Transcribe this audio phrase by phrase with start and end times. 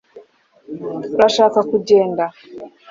[1.15, 2.23] urashaka kugenda